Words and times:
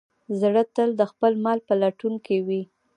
زړه 0.39 0.63
تل 0.75 0.89
د 0.97 1.01
خپل 1.11 1.31
مل 1.43 1.59
په 1.67 1.73
لټون 1.81 2.13
کې 2.25 2.37
وي. 2.47 2.61